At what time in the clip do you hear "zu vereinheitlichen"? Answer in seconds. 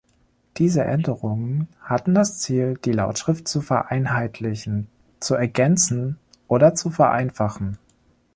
3.47-4.87